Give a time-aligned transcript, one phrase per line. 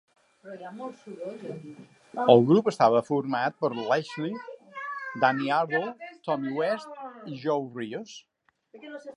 [2.33, 4.33] El grup estava format per Lerchey,
[5.25, 5.87] Danny Ardell,
[6.29, 7.01] Tommy West
[7.35, 8.17] i Joe Rios.